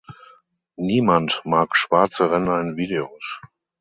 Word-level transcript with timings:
Niemand 0.79 1.43
mag 1.45 1.75
schwarze 1.75 2.31
Ränder 2.31 2.59
in 2.59 2.75
Videos. 2.75 3.39